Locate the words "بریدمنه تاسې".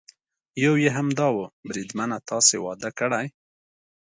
1.67-2.55